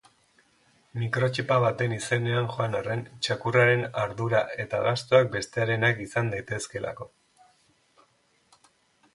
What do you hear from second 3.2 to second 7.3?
txakurraren ardura eta gastuak bestearenak izan daitezkeelako.